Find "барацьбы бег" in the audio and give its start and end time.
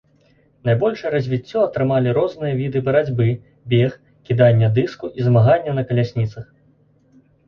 2.87-3.91